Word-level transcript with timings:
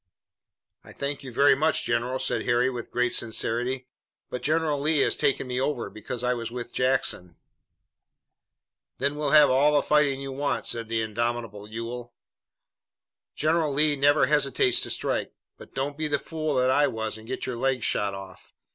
"I 0.83 0.93
thank 0.93 1.21
you 1.21 1.31
very 1.31 1.53
much, 1.53 1.83
General," 1.83 2.17
said 2.17 2.41
Harry 2.41 2.71
with 2.71 2.89
great 2.89 3.13
sincerity, 3.13 3.87
"but 4.31 4.41
General 4.41 4.81
Lee 4.81 4.97
has 5.01 5.15
taken 5.15 5.45
me 5.45 5.61
over, 5.61 5.91
because 5.91 6.23
I 6.23 6.33
was 6.33 6.49
with 6.49 6.73
Jackson." 6.73 7.35
"Then 8.97 9.13
you'll 9.13 9.29
have 9.29 9.51
all 9.51 9.73
the 9.73 9.83
fighting 9.83 10.19
you 10.19 10.31
want," 10.31 10.65
said 10.65 10.87
the 10.87 11.03
indomitable 11.03 11.67
Ewell. 11.69 12.15
"General 13.35 13.71
Lee 13.71 13.95
never 13.95 14.25
hesitates 14.25 14.81
to 14.81 14.89
strike. 14.89 15.35
But 15.59 15.75
don't 15.75 15.99
be 15.99 16.07
the 16.07 16.17
fool 16.17 16.55
that 16.55 16.71
I 16.71 16.87
was 16.87 17.15
and 17.15 17.27
get 17.27 17.45
your 17.45 17.57
leg 17.57 17.83
shot 17.83 18.15
off. 18.15 18.55